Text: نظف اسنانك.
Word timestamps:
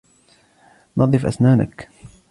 نظف 0.97 1.25
اسنانك. 1.25 1.89